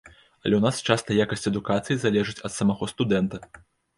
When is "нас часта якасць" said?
0.65-1.45